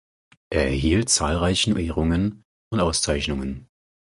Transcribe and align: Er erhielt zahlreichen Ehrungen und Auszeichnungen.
Er 0.49 0.63
erhielt 0.63 1.09
zahlreichen 1.11 1.77
Ehrungen 1.77 2.43
und 2.73 2.79
Auszeichnungen. 2.79 3.69